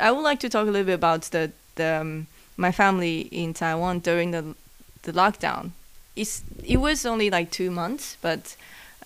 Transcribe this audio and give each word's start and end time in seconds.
I 0.00 0.10
would 0.10 0.22
like 0.22 0.40
to 0.40 0.48
talk 0.48 0.66
a 0.66 0.70
little 0.70 0.86
bit 0.86 0.94
about 0.94 1.22
the, 1.22 1.52
the 1.74 2.00
um, 2.00 2.26
my 2.56 2.72
family 2.72 3.20
in 3.30 3.54
Taiwan 3.54 4.00
during 4.00 4.30
the 4.30 4.54
the 5.02 5.12
lockdown. 5.12 5.70
It's, 6.16 6.42
it 6.64 6.78
was 6.78 7.06
only 7.06 7.30
like 7.30 7.50
two 7.50 7.70
months, 7.70 8.16
but 8.20 8.56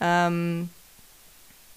um, 0.00 0.70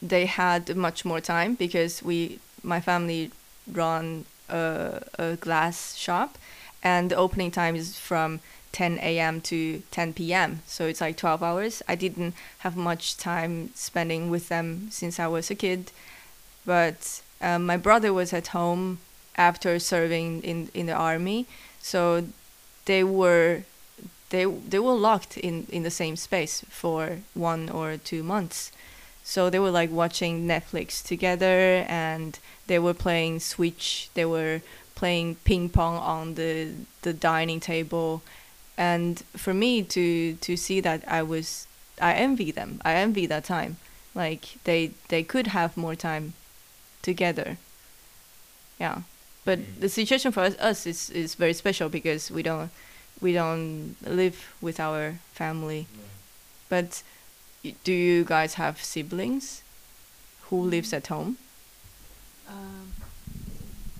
they 0.01 0.25
had 0.25 0.75
much 0.75 1.04
more 1.04 1.20
time 1.20 1.55
because 1.55 2.01
we 2.01 2.39
my 2.63 2.79
family 2.79 3.31
run 3.71 4.25
a, 4.49 5.04
a 5.20 5.36
glass 5.36 5.95
shop, 5.95 6.38
and 6.84 7.11
the 7.11 7.16
opening 7.16 7.52
time 7.52 7.75
is 7.75 7.97
from 7.97 8.39
10 8.71 9.00
a.m. 9.00 9.41
to 9.41 9.84
10 9.91 10.13
p.m. 10.13 10.61
So 10.66 10.86
it's 10.86 11.02
like 11.02 11.18
12 11.18 11.43
hours. 11.43 11.82
I 11.88 11.95
didn't 11.95 12.34
have 12.59 12.75
much 12.75 13.18
time 13.18 13.71
spending 13.75 14.29
with 14.29 14.50
them 14.50 14.88
since 14.91 15.20
I 15.20 15.27
was 15.27 15.50
a 15.50 15.55
kid, 15.55 15.91
but 16.66 17.21
um, 17.41 17.66
my 17.66 17.77
brother 17.77 18.13
was 18.13 18.34
at 18.34 18.47
home 18.47 19.00
after 19.38 19.79
serving 19.79 20.41
in 20.43 20.70
in 20.73 20.86
the 20.86 20.93
army, 20.93 21.46
so 21.82 22.25
they 22.86 23.04
were 23.04 23.64
they 24.29 24.46
they 24.46 24.79
were 24.79 24.93
locked 24.93 25.37
in 25.37 25.68
in 25.69 25.83
the 25.83 25.91
same 25.91 26.15
space 26.15 26.64
for 26.69 27.19
one 27.33 27.69
or 27.69 27.97
two 27.97 28.24
months. 28.24 28.71
So 29.24 29.50
they 29.50 29.60
were 29.60 29.71
like 29.71 29.91
watching 29.91 30.47
Netflix 30.47 31.04
together 31.04 31.86
and 31.89 32.38
they 32.67 32.80
were 32.80 32.94
playing 32.94 33.39
Switch. 33.39 34.09
They 34.13 34.25
were 34.25 34.61
playing 34.94 35.36
ping 35.44 35.69
pong 35.69 35.97
on 35.97 36.36
the 36.36 36.73
the 37.02 37.13
dining 37.13 37.59
table, 37.59 38.22
and 38.77 39.23
for 39.36 39.53
me 39.53 39.83
to 39.83 40.36
to 40.36 40.58
see 40.58 40.80
that 40.81 41.03
I 41.08 41.22
was 41.23 41.67
I 42.02 42.13
envy 42.13 42.52
them. 42.52 42.81
I 42.83 42.94
envy 42.95 43.25
that 43.27 43.45
time. 43.45 43.77
Like 44.13 44.58
they 44.63 44.91
they 45.09 45.23
could 45.23 45.47
have 45.47 45.77
more 45.77 45.95
time 45.95 46.33
together. 47.02 47.58
Yeah, 48.80 49.02
but 49.45 49.59
the 49.80 49.89
situation 49.89 50.31
for 50.31 50.41
us, 50.41 50.58
us 50.59 50.85
is 50.85 51.09
is 51.11 51.35
very 51.35 51.53
special 51.53 51.89
because 51.89 52.31
we 52.31 52.44
don't 52.44 52.72
we 53.21 53.33
don't 53.33 53.95
live 54.05 54.53
with 54.61 54.79
our 54.79 55.19
family. 55.33 55.87
But 56.69 57.03
do 57.83 57.93
you 57.93 58.23
guys 58.25 58.55
have 58.55 58.83
siblings 58.83 59.61
who 60.49 60.61
lives 60.61 60.93
at 60.93 61.07
home? 61.07 61.37
Um, 62.47 62.91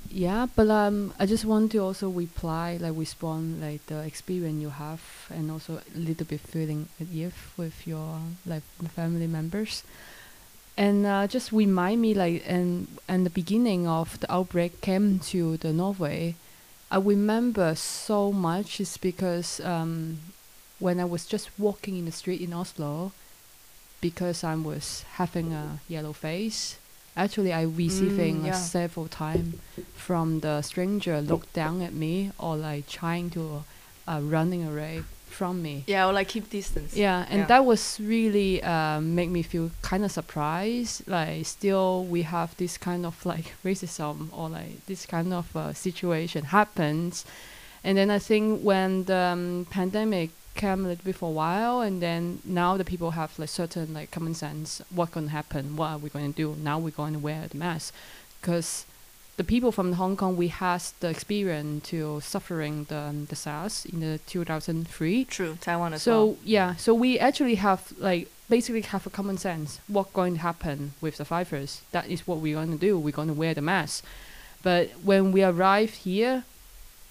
yeah, 0.10 0.48
but 0.56 0.70
um, 0.70 1.14
I 1.20 1.26
just 1.26 1.46
want 1.46 1.72
to 1.74 1.80
also 1.80 2.10
reply, 2.10 2.78
like 2.80 2.94
respond, 2.96 3.62
like 3.62 3.86
the 3.88 4.00
experience 4.00 4.62
you 4.62 4.70
have, 4.70 5.02
and 5.30 5.52
also 5.52 5.82
a 5.96 5.98
little 5.98 6.26
bit 6.26 6.40
feeling 6.40 6.88
at 7.02 7.08
ease 7.12 7.34
with 7.58 7.86
your 7.86 8.20
like 8.46 8.64
family 8.96 9.28
members, 9.28 9.84
and 10.78 11.06
uh, 11.06 11.28
just 11.28 11.52
remind 11.52 12.02
me 12.02 12.14
like 12.14 12.44
and 12.48 12.88
and 13.08 13.26
the 13.26 13.30
beginning 13.30 13.88
of 13.88 14.20
the 14.20 14.32
outbreak 14.32 14.82
came 14.82 15.20
to 15.20 15.58
the 15.58 15.72
Norway. 15.74 16.36
I 16.92 16.98
remember 16.98 17.76
so 17.76 18.32
much 18.32 18.80
is 18.80 18.98
because 18.98 19.60
um, 19.62 20.20
when 20.80 21.00
I 21.00 21.06
was 21.06 21.26
just 21.26 21.50
walking 21.58 21.98
in 21.98 22.06
the 22.06 22.12
street 22.12 22.42
in 22.42 22.54
Oslo, 22.54 23.12
because 24.02 24.44
I 24.44 24.56
was 24.56 25.04
having 25.16 25.54
a 25.54 25.80
yellow 25.88 26.14
face. 26.14 26.78
Actually, 27.18 27.54
I 27.54 27.64
receiving 27.64 28.42
Mm, 28.44 28.46
yeah. 28.48 28.54
several 28.54 29.08
time 29.08 29.60
from 29.96 30.42
the 30.42 30.62
stranger 30.62 31.22
look 31.22 31.52
down 31.54 31.82
at 31.82 31.94
me 31.94 32.32
or 32.38 32.58
like 32.58 32.88
trying 32.90 33.30
to 33.32 33.64
uh, 34.08 34.20
running 34.22 34.68
away 34.68 35.04
from 35.26 35.62
me. 35.62 35.84
Yeah, 35.88 36.08
or 36.08 36.14
like 36.14 36.28
keep 36.30 36.50
distance. 36.50 36.96
Yeah, 36.96 37.26
and 37.30 37.40
Yeah. 37.42 37.46
that 37.48 37.66
was 37.66 38.00
really 38.00 38.64
uh, 38.64 39.02
make 39.02 39.30
me 39.30 39.42
feel 39.44 39.72
kind 39.82 40.04
of 40.06 40.12
surprised. 40.12 41.08
Like 41.08 41.46
still 41.46 42.06
we 42.06 42.24
have 42.24 42.56
this 42.58 42.78
kind 42.78 43.06
of 43.06 43.26
like 43.26 43.54
racism 43.66 44.30
or 44.32 44.50
like 44.50 44.86
this 44.86 45.06
kind 45.06 45.34
of 45.34 45.56
uh, 45.56 45.74
situation 45.74 46.46
happens, 46.46 47.26
and 47.84 47.98
then 47.98 48.10
I 48.10 48.20
think 48.20 48.62
when 48.62 49.04
the 49.06 49.18
um, 49.34 49.68
pandemic 49.70 50.30
came 50.56 50.86
a 50.86 50.88
little 50.88 51.04
bit 51.04 51.16
for 51.16 51.30
a 51.30 51.34
while, 51.34 51.82
and 51.82 52.02
then 52.02 52.40
now 52.46 52.78
the 52.78 52.86
people 52.86 53.12
have 53.12 53.38
like 53.38 53.50
certain 53.50 53.94
like 53.94 54.12
common 54.12 54.34
sense. 54.34 54.82
What 54.90 55.12
to 55.14 55.28
happen? 55.28 55.76
What 55.76 55.88
are 55.92 55.98
we 55.98 56.10
going 56.10 56.32
to 56.32 56.38
do? 56.38 56.56
Now 56.62 56.80
we're 56.80 56.92
going 56.92 57.14
to 57.14 57.20
wear 57.20 57.48
the 57.50 57.58
mask, 57.58 57.94
because 58.40 58.86
the 59.38 59.44
people 59.44 59.72
from 59.72 59.94
Hong 59.94 60.16
Kong 60.16 60.38
we 60.38 60.48
had 60.48 60.82
the 61.02 61.10
experience 61.10 61.90
to 61.90 62.22
suffering 62.22 62.86
the 62.86 62.98
um, 62.98 63.26
the 63.26 63.36
SARS 63.36 63.86
in 63.86 64.00
the 64.00 64.20
2003 64.28 65.26
True, 65.26 65.58
Taiwan 65.62 65.94
as 65.94 66.02
so 66.04 66.26
well. 66.26 66.38
yeah, 66.44 66.76
so 66.76 66.94
we 66.94 67.20
actually 67.20 67.56
have 67.56 67.92
like 67.98 68.30
basically 68.50 68.82
have 68.82 69.06
a 69.06 69.10
common 69.10 69.38
sense. 69.38 69.80
What 69.88 70.14
going 70.14 70.36
to 70.36 70.40
happen 70.42 70.94
with 71.02 71.18
the 71.18 71.24
virus? 71.26 71.82
That 71.92 72.08
is 72.08 72.26
what 72.28 72.38
we're 72.40 72.56
going 72.56 72.72
to 72.72 72.78
do. 72.78 72.98
We're 72.98 73.12
going 73.12 73.28
to 73.28 73.34
wear 73.34 73.54
the 73.54 73.62
mask. 73.62 74.04
But 74.64 74.90
when 75.04 75.32
we 75.32 75.44
arrived 75.44 75.96
here, 76.10 76.44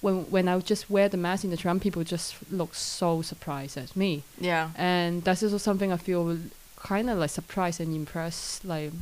when 0.01 0.25
when 0.31 0.49
I 0.49 0.59
just 0.61 0.89
wear 0.91 1.09
the 1.09 1.17
mask 1.17 1.45
in 1.45 1.51
the 1.51 1.57
tram, 1.57 1.79
people 1.81 2.05
just 2.05 2.35
look 2.51 2.75
so 2.75 3.23
surprised 3.23 3.77
at 3.77 3.95
me, 3.97 4.23
Yeah. 4.41 4.71
and 4.77 5.23
that's 5.25 5.43
also 5.43 5.59
something 5.59 5.93
I 5.93 5.97
feel 5.99 6.39
kind 6.77 7.09
of 7.11 7.19
like 7.19 7.31
surprised 7.31 7.81
and 7.81 7.95
impressed. 7.95 8.65
Like 8.65 8.93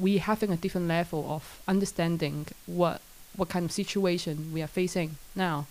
we 0.00 0.18
having 0.18 0.50
a 0.50 0.56
different 0.56 0.88
level 0.88 1.26
of 1.28 1.60
understanding 1.68 2.46
what 2.66 3.00
what 3.36 3.48
kind 3.48 3.64
of 3.64 3.72
situation 3.72 4.52
we 4.52 4.62
are 4.62 4.66
facing 4.66 5.16
now. 5.34 5.66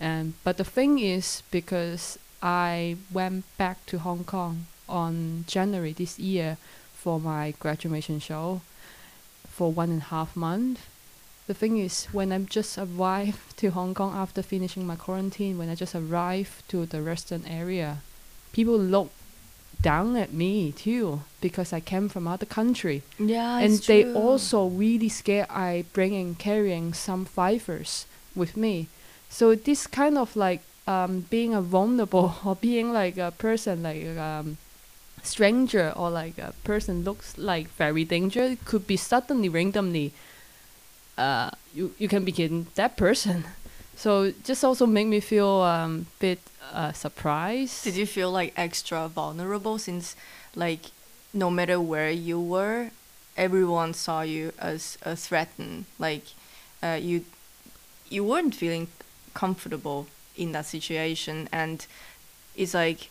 And 0.00 0.34
but 0.44 0.56
the 0.56 0.64
thing 0.64 0.98
is 0.98 1.42
because 1.50 2.18
I 2.42 2.96
went 3.12 3.44
back 3.56 3.86
to 3.86 3.98
Hong 3.98 4.24
Kong 4.24 4.66
on 4.88 5.44
January 5.46 5.92
this 5.92 6.18
year 6.18 6.58
for 6.94 7.20
my 7.20 7.54
graduation 7.58 8.20
show 8.20 8.60
for 9.48 9.72
one 9.72 9.90
and 9.90 10.02
a 10.02 10.06
half 10.06 10.36
month. 10.36 10.86
The 11.46 11.54
thing 11.54 11.78
is, 11.78 12.06
when 12.06 12.32
I 12.32 12.38
just 12.40 12.76
arrived 12.76 13.56
to 13.58 13.70
Hong 13.70 13.94
Kong 13.94 14.12
after 14.14 14.42
finishing 14.42 14.86
my 14.86 14.96
quarantine, 14.96 15.58
when 15.58 15.68
I 15.68 15.74
just 15.74 15.94
arrived 15.94 16.68
to 16.68 16.84
the 16.84 17.02
Western 17.02 17.46
area, 17.46 17.98
people 18.52 18.78
look 18.78 19.10
down 19.82 20.16
at 20.16 20.32
me 20.32 20.72
too 20.72 21.20
because 21.40 21.72
I 21.72 21.80
came 21.80 22.08
from 22.08 22.26
other 22.26 22.46
country 22.46 23.02
Yeah, 23.18 23.58
and 23.58 23.78
they 23.80 24.02
true. 24.04 24.14
also 24.14 24.66
really 24.66 25.08
scared 25.08 25.48
I 25.50 25.84
bringing 25.92 26.34
carrying 26.34 26.94
some 26.94 27.24
fibers 27.24 28.06
with 28.34 28.56
me. 28.56 28.88
So 29.28 29.54
this 29.54 29.86
kind 29.86 30.18
of 30.18 30.34
like 30.36 30.62
um, 30.86 31.26
being 31.30 31.54
a 31.54 31.60
vulnerable 31.60 32.36
or 32.44 32.56
being 32.56 32.92
like 32.92 33.18
a 33.18 33.32
person 33.32 33.82
like 33.82 34.06
um, 34.18 34.56
stranger 35.22 35.92
or 35.96 36.10
like 36.10 36.38
a 36.38 36.52
person 36.64 37.04
looks 37.04 37.36
like 37.36 37.68
very 37.76 38.04
dangerous 38.04 38.52
it 38.52 38.64
could 38.64 38.86
be 38.86 38.96
suddenly 38.96 39.48
randomly 39.48 40.12
uh, 41.18 41.50
you 41.74 41.94
you 41.98 42.08
can 42.08 42.24
become 42.24 42.66
that 42.74 42.96
person. 42.96 43.44
So 43.96 44.32
just 44.44 44.62
also 44.62 44.86
make 44.86 45.06
me 45.06 45.20
feel 45.20 45.62
um 45.62 46.06
bit 46.18 46.38
uh, 46.72 46.92
surprised. 46.92 47.84
Did 47.84 47.96
you 47.96 48.06
feel 48.06 48.30
like 48.30 48.52
extra 48.56 49.08
vulnerable 49.08 49.78
since, 49.78 50.14
like, 50.54 50.90
no 51.32 51.50
matter 51.50 51.80
where 51.80 52.10
you 52.10 52.38
were, 52.40 52.90
everyone 53.36 53.94
saw 53.94 54.20
you 54.22 54.52
as 54.58 54.98
a 55.02 55.16
threatened. 55.16 55.84
Like, 55.98 56.24
uh, 56.82 56.98
you, 57.00 57.24
you 58.10 58.24
weren't 58.24 58.54
feeling 58.54 58.88
comfortable 59.32 60.06
in 60.36 60.52
that 60.52 60.66
situation, 60.66 61.48
and 61.52 61.86
it's 62.54 62.74
like, 62.74 63.08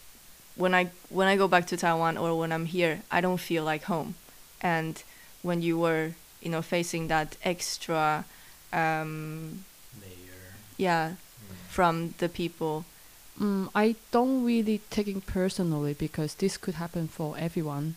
when 0.56 0.76
I 0.76 0.92
when 1.10 1.28
I 1.28 1.36
go 1.38 1.48
back 1.48 1.66
to 1.68 1.78
Taiwan 1.78 2.18
or 2.18 2.38
when 2.38 2.52
I'm 2.52 2.66
here, 2.66 3.02
I 3.10 3.22
don't 3.22 3.40
feel 3.40 3.64
like 3.64 3.84
home. 3.84 4.16
And 4.62 5.02
when 5.42 5.62
you 5.62 5.80
were, 5.80 6.12
you 6.42 6.52
know, 6.52 6.62
facing 6.62 7.08
that 7.08 7.38
extra, 7.44 8.26
um. 8.72 9.66
Yeah, 10.78 11.14
from 11.70 12.14
the 12.18 12.30
people. 12.30 12.86
Mm, 13.40 13.70
I 13.76 13.96
don't 14.12 14.46
really 14.46 14.80
take 14.90 15.08
it 15.08 15.26
personally 15.26 15.94
because 15.94 16.36
this 16.36 16.58
could 16.58 16.76
happen 16.76 17.08
for 17.08 17.36
everyone, 17.38 17.96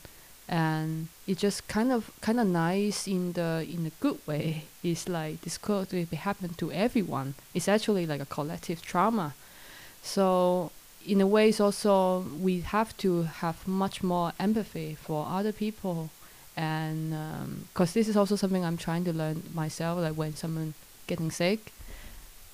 and 0.48 1.08
it 1.26 1.38
just 1.38 1.68
kind 1.68 1.92
of 1.92 2.10
kind 2.20 2.40
of 2.40 2.46
nice 2.46 3.06
in 3.06 3.32
the 3.34 3.66
in 3.68 3.86
a 3.86 3.94
good 4.00 4.18
way. 4.26 4.64
It's 4.82 5.08
like 5.08 5.42
this 5.42 5.58
could 5.58 5.90
happen 6.12 6.54
to 6.54 6.72
everyone. 6.72 7.34
It's 7.54 7.68
actually 7.68 8.06
like 8.06 8.20
a 8.20 8.26
collective 8.26 8.80
trauma. 8.82 9.34
So 10.02 10.70
in 11.06 11.20
a 11.20 11.26
way, 11.26 11.48
it's 11.50 11.60
also 11.60 12.24
we 12.40 12.60
have 12.60 12.96
to 12.98 13.22
have 13.22 13.66
much 13.66 14.02
more 14.02 14.32
empathy 14.38 14.96
for 15.00 15.26
other 15.28 15.52
people, 15.52 16.10
and 16.56 17.14
because 17.72 17.92
this 17.92 18.08
is 18.08 18.16
also 18.16 18.36
something 18.36 18.64
I'm 18.64 18.76
trying 18.76 19.04
to 19.04 19.12
learn 19.12 19.42
myself. 19.54 20.00
Like 20.00 20.14
when 20.14 20.34
someone 20.34 20.74
getting 21.06 21.30
sick, 21.30 21.72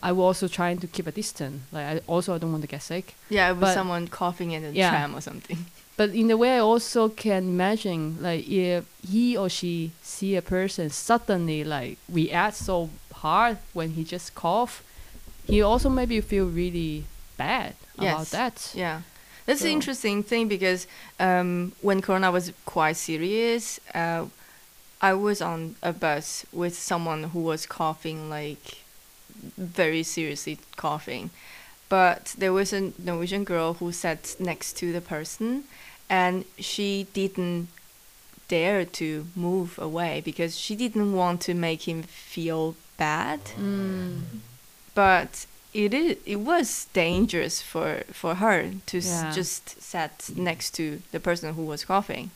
I 0.09 0.13
was 0.13 0.25
also 0.43 0.49
trying 0.49 0.79
to 0.81 0.87
keep 0.95 1.07
a 1.07 1.13
distance. 1.13 1.63
Like 1.73 1.87
I 1.93 1.95
also 2.07 2.39
don't 2.39 2.53
want 2.53 2.63
to 2.63 2.69
get 2.69 2.83
sick. 2.83 3.07
Yeah, 3.31 3.51
with 3.53 3.61
But- 3.61 3.75
someone 3.75 4.09
coughing 4.09 4.51
in 4.57 4.63
a 4.65 4.71
Yeah. 4.71 4.91
tram 4.91 5.15
or 5.17 5.21
something. 5.31 5.59
But 5.97 6.11
in 6.11 6.29
a 6.31 6.37
way, 6.37 6.57
I 6.57 6.59
also 6.73 7.09
can 7.09 7.43
imagine 7.57 8.19
like 8.21 8.45
if 8.49 8.85
he 9.13 9.37
or 9.37 9.49
she 9.49 9.93
see 10.03 10.35
a 10.37 10.43
person 10.43 10.91
suddenly 10.91 11.63
like 11.77 11.99
react 12.21 12.57
so 12.57 12.91
hard 13.23 13.57
when 13.75 13.89
he 13.97 14.03
just 14.15 14.35
cough, 14.35 14.83
he 15.47 15.63
also 15.63 15.89
maybe 15.89 16.21
feel 16.21 16.47
really 16.63 17.05
bad 17.37 17.75
about 17.97 18.27
that. 18.33 18.73
Yeah, 18.75 19.03
that's 19.47 19.61
the 19.63 19.69
So- 19.69 19.73
interesting 19.79 20.23
thing 20.25 20.49
because 20.49 20.87
um, 21.21 21.73
when 21.81 22.03
Corona 22.03 22.31
was 22.33 22.53
quite 22.67 22.97
serious, 22.97 23.79
uh, 23.95 24.25
I 25.01 25.13
was 25.15 25.41
on 25.41 25.77
a 25.83 25.93
bus 25.93 26.45
with 26.53 26.75
someone 26.77 27.23
who 27.33 27.41
was 27.41 27.67
coughing 27.67 28.29
like 28.31 28.83
very 29.57 30.03
seriously 30.03 30.59
coughing. 30.77 31.31
But 31.89 32.35
there 32.39 32.53
was 32.53 32.73
a 32.73 32.93
Norwegian 32.99 33.45
girl 33.45 33.75
who 33.75 33.93
sat 33.93 34.37
next 34.39 34.77
to 34.79 34.93
the 34.93 35.01
person 35.01 35.65
and 36.11 36.45
she 36.59 37.07
didn't 37.13 37.69
dare 38.49 38.85
to 38.85 39.27
move 39.35 39.79
away 39.79 40.21
because 40.25 40.57
she 40.59 40.75
didn't 40.77 41.13
want 41.15 41.41
to 41.43 41.55
make 41.55 41.89
him 41.89 42.03
feel 42.03 42.75
bad. 42.99 43.41
Mm. 43.59 44.23
But 44.95 45.47
it 45.73 45.93
is 45.93 46.17
it 46.25 46.37
was 46.41 46.87
dangerous 46.93 47.61
for 47.61 48.03
for 48.13 48.37
her 48.37 48.71
to 48.87 48.99
s- 48.99 49.07
Yeah. 49.07 49.33
just 49.33 49.83
sat 49.83 50.31
next 50.37 50.71
to 50.75 51.03
the 51.13 51.21
person 51.21 51.55
who 51.55 51.65
was 51.65 51.85
coughing. 51.85 52.31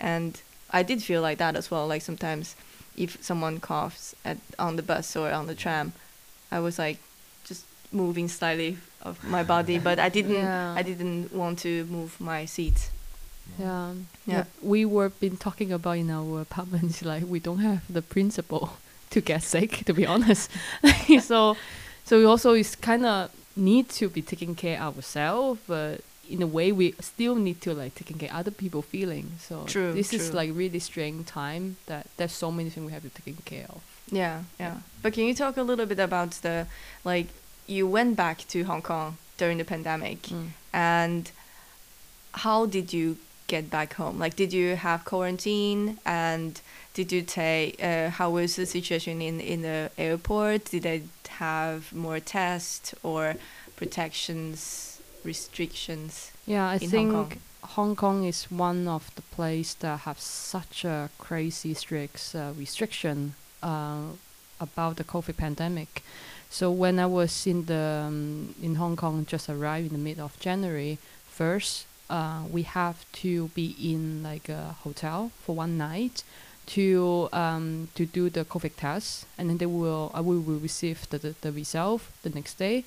And 0.00 0.40
I 0.70 0.82
did 0.82 1.02
feel 1.02 1.22
like 1.22 1.38
that 1.38 1.56
as 1.56 1.70
well. 1.70 1.86
Like 1.86 2.02
sometimes 2.02 2.56
if 2.96 3.16
someone 3.22 3.60
coughs 3.60 4.14
at 4.24 4.38
on 4.58 4.76
the 4.76 4.82
bus 4.82 5.14
or 5.16 5.30
on 5.32 5.46
the 5.46 5.54
tram, 5.54 5.92
I 6.50 6.60
was 6.60 6.78
like 6.78 6.98
just 7.44 7.64
moving 7.92 8.28
slightly 8.28 8.78
of 9.02 9.22
my 9.24 9.42
body, 9.42 9.78
but 9.78 9.98
I 9.98 10.08
didn't 10.08 10.34
Yeah. 10.34 10.74
I 10.76 10.82
didn't 10.82 11.32
want 11.32 11.58
to 11.60 11.84
move 11.86 12.20
my 12.20 12.44
seat. 12.46 12.90
Yeah. 13.58 13.94
Yeah. 14.26 14.44
We 14.62 14.84
were 14.84 15.08
been 15.08 15.36
talking 15.36 15.72
about 15.72 15.96
in 15.98 16.10
our 16.10 16.40
apartment 16.40 17.02
like 17.12 17.24
we 17.26 17.40
don't 17.40 17.58
have 17.60 17.82
the 17.92 18.02
principle 18.02 18.76
to 19.10 19.20
get 19.20 19.42
sick 19.42 19.84
to 19.86 19.92
be 19.94 20.06
honest. 20.06 20.50
so 21.20 21.56
so 22.04 22.18
we 22.18 22.24
also 22.24 22.52
is 22.52 22.74
kind 22.76 23.04
of 23.06 23.30
need 23.56 23.88
to 23.88 24.08
be 24.08 24.22
taking 24.22 24.54
care 24.54 24.78
ourselves 24.80 25.60
but 25.66 26.00
in 26.28 26.42
a 26.42 26.46
way 26.46 26.70
we 26.70 26.94
still 27.00 27.34
need 27.34 27.60
to 27.60 27.72
like 27.74 27.94
taking 27.94 28.18
care 28.18 28.30
of 28.30 28.36
other 28.36 28.50
people 28.50 28.82
feeling. 28.82 29.32
So 29.40 29.64
True, 29.66 29.92
this 29.92 30.12
is 30.12 30.34
like 30.34 30.50
really 30.52 30.78
strange 30.78 31.26
time 31.26 31.76
that 31.86 32.06
there's 32.16 32.32
so 32.32 32.50
many 32.50 32.70
things 32.70 32.86
we 32.86 32.92
have 32.92 33.02
to 33.02 33.10
taking 33.10 33.42
care 33.44 33.66
of. 33.68 33.82
Yeah, 34.10 34.42
yeah. 34.58 34.76
But 35.02 35.12
can 35.12 35.24
you 35.24 35.34
talk 35.34 35.56
a 35.56 35.62
little 35.62 35.86
bit 35.86 35.98
about 35.98 36.30
the 36.42 36.66
like 37.04 37.28
you 37.66 37.86
went 37.86 38.16
back 38.16 38.46
to 38.48 38.64
Hong 38.64 38.82
Kong 38.82 39.16
during 39.36 39.58
the 39.58 39.64
pandemic 39.64 40.22
Mm. 40.22 40.48
and 40.72 41.30
how 42.32 42.66
did 42.66 42.92
you 42.92 43.16
get 43.46 43.70
back 43.70 43.94
home? 43.94 44.18
Like 44.18 44.36
did 44.36 44.52
you 44.52 44.76
have 44.76 45.04
quarantine 45.04 45.98
and 46.04 46.60
did 46.94 47.12
you 47.12 47.22
take 47.22 47.82
uh, 47.82 48.10
how 48.10 48.30
was 48.30 48.56
the 48.56 48.66
situation 48.66 49.20
in 49.22 49.40
in 49.40 49.62
the 49.62 49.90
airport? 49.96 50.64
Did 50.70 50.82
they 50.82 51.02
have 51.38 51.92
more 51.94 52.20
tests 52.20 52.94
or 53.02 53.34
protections, 53.76 55.00
restrictions? 55.24 56.32
Yeah, 56.46 56.68
I 56.68 56.74
in 56.74 56.80
Hong 56.80 56.90
think 56.90 57.12
Kong. 57.12 57.32
Hong 57.76 57.96
Kong 57.96 58.24
is 58.24 58.50
one 58.50 58.88
of 58.88 59.10
the 59.14 59.22
place 59.36 59.74
that 59.74 60.00
have 60.00 60.18
such 60.20 60.84
a 60.84 61.10
crazy 61.18 61.74
strict 61.74 62.34
uh, 62.34 62.52
restriction 62.58 63.34
uh, 63.62 64.02
about 64.60 64.96
the 64.96 65.04
COVID 65.04 65.36
pandemic. 65.36 66.02
So 66.50 66.70
when 66.70 66.98
I 66.98 67.06
was 67.06 67.46
in 67.46 67.66
the 67.66 68.04
um, 68.06 68.54
in 68.62 68.76
Hong 68.76 68.96
Kong, 68.96 69.26
just 69.26 69.48
arrived 69.48 69.88
in 69.88 69.92
the 69.92 69.98
mid 69.98 70.18
of 70.18 70.38
January. 70.40 70.98
First, 71.28 71.86
uh, 72.10 72.42
we 72.50 72.62
have 72.62 73.04
to 73.22 73.48
be 73.48 73.76
in 73.78 74.22
like 74.22 74.48
a 74.48 74.74
hotel 74.82 75.30
for 75.44 75.54
one 75.54 75.76
night 75.76 76.24
to 76.66 77.28
um, 77.32 77.88
to 77.94 78.06
do 78.06 78.30
the 78.30 78.44
COVID 78.44 78.76
test, 78.76 79.26
and 79.36 79.48
then 79.48 79.58
they 79.58 79.66
will 79.66 80.10
I 80.14 80.20
will, 80.20 80.40
will 80.40 80.58
receive 80.58 81.08
the, 81.10 81.18
the 81.18 81.34
the 81.40 81.52
result 81.52 82.02
the 82.22 82.30
next 82.30 82.54
day, 82.58 82.84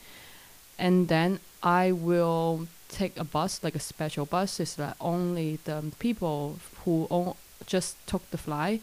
and 0.77 1.07
then 1.07 1.39
I 1.63 1.91
will 1.91 2.67
take 2.89 3.17
a 3.17 3.23
bus, 3.23 3.63
like 3.63 3.75
a 3.75 3.79
special 3.79 4.25
bus. 4.25 4.59
It's 4.59 4.77
like 4.77 4.95
only 4.99 5.59
the 5.63 5.91
people 5.99 6.59
who 6.83 7.35
just 7.65 7.95
took 8.07 8.29
the 8.31 8.37
flight 8.37 8.81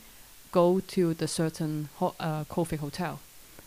go 0.53 0.81
to 0.81 1.15
the 1.15 1.29
certain 1.29 1.89
ho- 1.97 2.15
uh, 2.21 2.45
COVID 2.45 2.79
hotel. 2.79 3.21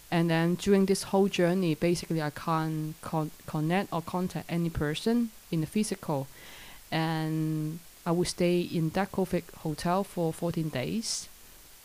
And 0.09 0.29
then 0.29 0.55
during 0.55 0.85
this 0.87 1.03
whole 1.03 1.29
journey, 1.29 1.73
basically, 1.75 2.21
I 2.21 2.31
can't 2.31 2.95
con- 3.01 3.31
connect 3.45 3.93
or 3.93 4.01
contact 4.01 4.51
any 4.51 4.69
person 4.69 5.31
in 5.51 5.61
the 5.61 5.67
physical. 5.67 6.27
And 6.91 7.79
I 8.05 8.11
will 8.11 8.25
stay 8.25 8.59
in 8.61 8.89
that 8.89 9.11
COVID 9.11 9.43
hotel 9.59 10.03
for 10.03 10.33
14 10.33 10.69
days. 10.69 11.29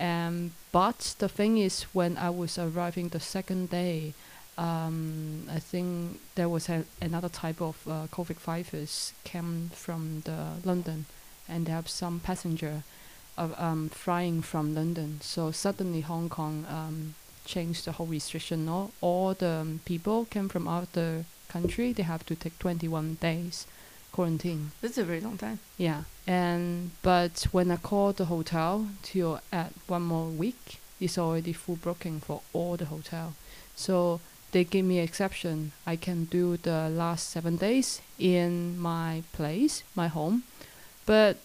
Um, 0.01 0.53
but 0.73 1.15
the 1.19 1.29
thing 1.29 1.59
is, 1.59 1.85
when 1.93 2.17
I 2.19 2.31
was 2.31 2.59
arriving 2.59 3.09
the 3.09 3.21
second 3.21 3.71
day, 3.71 4.15
um, 4.59 5.47
I 5.51 5.59
think 5.59 6.19
there 6.35 6.49
was 6.49 6.69
a, 6.69 6.85
another 7.01 7.29
type 7.29 7.61
of 7.61 7.77
uh, 7.87 8.07
COVID 8.11 8.37
virus 8.37 9.13
came 9.25 9.71
from 9.75 10.23
the 10.25 10.55
London, 10.65 11.07
and 11.49 11.67
they 11.67 11.73
have 11.73 11.89
some 11.89 12.21
passenger 12.21 12.83
of 13.37 13.55
um, 13.61 13.89
flying 13.89 14.43
from 14.43 14.75
London. 14.75 15.19
So 15.21 15.51
suddenly 15.51 16.01
Hong 16.03 16.29
Kong 16.29 16.67
um, 16.69 17.15
changed 17.45 17.85
the 17.85 17.93
whole 17.93 18.07
restriction. 18.07 18.69
All, 18.69 18.91
all 19.01 19.35
the 19.35 19.49
um, 19.49 19.81
people 19.85 20.25
came 20.27 20.49
from 20.49 20.67
other 20.69 21.25
country. 21.49 21.93
They 21.93 22.03
have 22.03 22.27
to 22.27 22.35
take 22.35 22.59
21 22.59 23.19
days 23.21 23.67
quarantine. 24.13 24.73
That's 24.81 24.99
a 24.99 25.05
very 25.05 25.21
long 25.21 25.37
time. 25.37 25.59
Yeah, 25.77 26.05
and 26.27 26.91
but 27.03 27.47
when 27.53 27.71
I 27.71 27.77
called 27.77 28.17
the 28.17 28.27
hotel 28.27 28.89
to 29.11 29.39
add 29.53 29.73
one 29.87 30.03
more 30.03 30.29
week, 30.29 30.81
it's 31.01 31.19
already 31.19 31.53
full 31.53 31.77
booking 31.77 32.21
for 32.21 32.41
all 32.53 32.77
the 32.77 32.87
hotel. 32.87 33.35
So 33.75 34.21
they 34.53 34.65
give 34.65 34.87
me 34.87 34.99
exception. 35.01 35.73
I 35.87 35.97
can 35.97 36.25
do 36.25 36.57
the 36.57 36.89
last 36.89 37.29
seven 37.29 37.57
days 37.57 38.01
in 38.19 38.79
my 38.79 39.23
place, 39.33 39.83
my 39.95 40.09
home, 40.09 40.45
but 41.05 41.37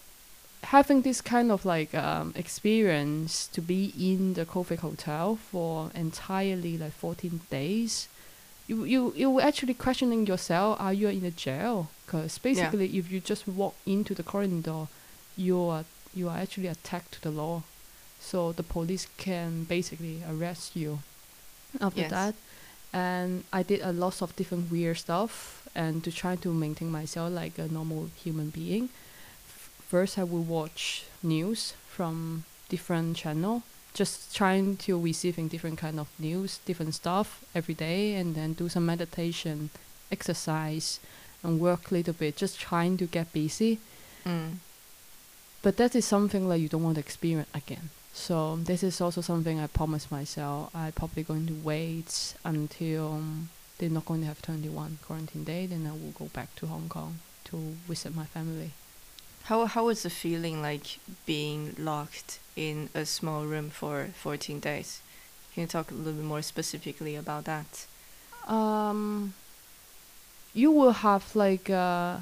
having 0.62 1.02
this 1.02 1.20
kind 1.20 1.50
of 1.50 1.64
like 1.64 1.94
um, 1.94 2.32
experience 2.36 3.48
to 3.48 3.60
be 3.60 3.92
in 3.98 4.34
the 4.34 4.44
COVID 4.46 4.78
hotel 4.78 5.36
for 5.36 5.90
entirely 5.94 6.78
like 6.78 6.92
14 6.92 7.40
days, 7.50 8.08
you 8.68 8.84
you 8.84 9.12
you 9.16 9.40
actually 9.40 9.74
questioning 9.74 10.26
yourself: 10.26 10.80
Are 10.80 10.92
you 10.92 11.08
in 11.08 11.24
a 11.24 11.30
jail? 11.30 11.88
Because 12.06 12.38
basically, 12.38 12.86
if 12.96 13.10
you 13.10 13.20
just 13.20 13.46
walk 13.48 13.74
into 13.86 14.14
the 14.14 14.22
corridor, 14.22 14.86
you 15.36 15.60
are 15.68 15.84
you 16.14 16.28
are 16.28 16.38
actually 16.38 16.68
attacked 16.68 17.12
to 17.12 17.22
the 17.22 17.30
law, 17.30 17.62
so 18.20 18.52
the 18.52 18.62
police 18.62 19.08
can 19.16 19.64
basically 19.64 20.22
arrest 20.28 20.76
you. 20.76 21.00
After 21.80 22.02
Yes. 22.02 22.10
that, 22.10 22.34
and 22.92 23.44
I 23.52 23.62
did 23.62 23.80
a 23.80 23.92
lot 23.92 24.20
of 24.22 24.36
different 24.36 24.70
weird 24.70 24.98
stuff, 24.98 25.66
and 25.74 26.04
to 26.04 26.12
try 26.12 26.36
to 26.36 26.52
maintain 26.52 26.90
myself 26.90 27.32
like 27.32 27.58
a 27.58 27.66
normal 27.66 28.10
human 28.22 28.50
being. 28.50 28.90
First, 29.92 30.18
I 30.18 30.24
will 30.24 30.42
watch 30.42 31.04
news 31.22 31.74
from 31.86 32.44
different 32.70 33.14
channel, 33.14 33.62
just 33.92 34.34
trying 34.34 34.78
to 34.78 34.98
receiving 34.98 35.48
different 35.48 35.76
kind 35.76 36.00
of 36.00 36.08
news, 36.18 36.60
different 36.64 36.94
stuff 36.94 37.44
every 37.54 37.74
day, 37.74 38.14
and 38.14 38.34
then 38.34 38.54
do 38.54 38.70
some 38.70 38.86
meditation, 38.86 39.68
exercise, 40.10 40.98
and 41.42 41.60
work 41.60 41.90
a 41.90 41.94
little 41.96 42.14
bit, 42.14 42.38
just 42.38 42.58
trying 42.58 42.96
to 42.96 43.04
get 43.04 43.34
busy. 43.34 43.80
Mm. 44.24 44.52
But 45.60 45.76
that 45.76 45.94
is 45.94 46.06
something 46.06 46.48
like 46.48 46.62
you 46.62 46.70
don't 46.70 46.84
want 46.84 46.94
to 46.94 47.00
experience 47.00 47.50
again. 47.52 47.90
So 48.14 48.56
this 48.56 48.82
is 48.82 48.98
also 48.98 49.20
something 49.20 49.60
I 49.60 49.66
promised 49.66 50.10
myself. 50.10 50.74
I 50.74 50.90
probably 50.92 51.22
going 51.22 51.46
to 51.48 51.54
wait 51.62 52.32
until 52.46 53.12
um, 53.12 53.50
they're 53.76 53.90
not 53.90 54.06
going 54.06 54.22
to 54.22 54.26
have 54.28 54.40
21 54.40 55.00
quarantine 55.06 55.44
day, 55.44 55.66
then 55.66 55.86
I 55.86 55.92
will 55.92 56.16
go 56.18 56.30
back 56.32 56.56
to 56.56 56.66
Hong 56.68 56.88
Kong 56.88 57.18
to 57.44 57.56
visit 57.86 58.16
my 58.16 58.24
family. 58.24 58.70
How 59.44 59.66
how 59.66 59.86
was 59.86 60.02
the 60.02 60.10
feeling 60.10 60.62
like 60.62 60.98
being 61.26 61.74
locked 61.78 62.38
in 62.56 62.88
a 62.94 63.04
small 63.04 63.44
room 63.44 63.70
for 63.70 64.08
14 64.14 64.60
days? 64.60 65.00
Can 65.54 65.62
you 65.62 65.66
talk 65.66 65.90
a 65.90 65.94
little 65.94 66.12
bit 66.12 66.24
more 66.24 66.42
specifically 66.42 67.16
about 67.16 67.44
that? 67.44 67.86
um 68.48 69.34
you 70.54 70.70
will 70.70 70.92
have 70.92 71.34
like 71.34 71.70
uh 71.70 72.18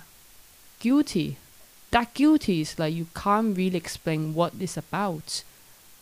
guilty 0.78 1.36
that 1.90 2.12
guilty 2.14 2.60
is 2.60 2.78
like 2.78 2.94
you 2.94 3.06
can't 3.14 3.56
really 3.56 3.76
explain 3.76 4.34
what 4.34 4.52
it's 4.60 4.76
about 4.76 5.42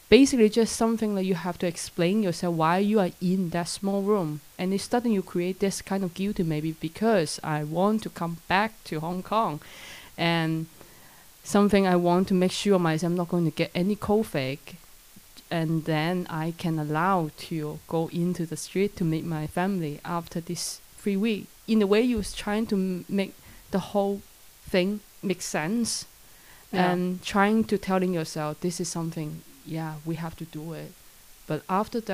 basically 0.09 0.49
just 0.49 0.75
something 0.75 1.15
that 1.15 1.25
you 1.25 1.35
have 1.35 1.59
to 1.59 1.67
explain 1.67 2.23
yourself 2.23 2.55
why 2.55 2.79
you 2.79 2.99
are 2.99 3.11
in 3.21 3.51
that 3.51 3.69
small 3.69 4.03
room 4.03 4.41
and 4.59 4.75
it's 4.75 4.85
starting 4.85 5.13
you 5.13 5.23
create 5.23 5.61
this 5.61 5.81
kind 5.83 6.03
of 6.03 6.15
guilty 6.15 6.43
maybe 6.43 6.73
because 6.73 7.39
i 7.45 7.63
want 7.63 8.03
to 8.03 8.11
come 8.11 8.39
back 8.49 8.73
to 8.85 9.01
hong 9.01 9.23
kong 9.23 9.61
and 10.17 10.67
something 11.49 11.87
i 11.87 11.97
want 11.97 12.29
to 12.29 12.35
make 12.35 12.53
sure 12.53 12.79
myself 12.79 13.11
i'm 13.11 13.17
not 13.17 13.29
going 13.29 13.45
to 13.51 13.57
get 13.63 13.71
any 13.75 13.97
covid 13.97 14.59
and 15.51 15.87
then 15.87 16.27
I 16.29 16.53
can 16.59 16.79
allow 16.79 17.31
to 17.49 17.79
go 17.89 18.09
into 18.13 18.45
the 18.45 18.57
street 18.67 18.97
to 18.97 19.05
meet 19.13 19.25
my 19.25 19.47
family 19.47 19.99
after 20.05 20.41
this 20.43 20.63
three 20.99 21.17
week. 21.17 21.47
In 21.67 21.81
a 21.81 21.87
way, 21.87 22.03
you 22.03 22.19
was 22.19 22.35
trying 22.35 22.67
to 22.67 22.75
m- 22.75 23.05
make 23.09 23.33
the 23.71 23.79
whole 23.79 24.21
thing 24.73 25.01
make 25.23 25.41
sense, 25.41 26.05
Yeah. 26.71 26.91
and 26.93 27.23
trying 27.23 27.65
to 27.71 27.79
telling 27.79 28.13
yourself 28.13 28.61
this 28.61 28.79
is 28.79 28.89
something. 28.91 29.31
Yeah, 29.65 29.93
we 30.05 30.17
have 30.17 30.37
to 30.37 30.45
do 30.45 30.75
it. 30.75 30.93
But 31.47 31.63
after 31.67 31.99
that. 32.01 32.07